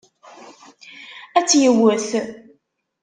Ad 1.37 1.43
tt-yewwet. 1.45 2.07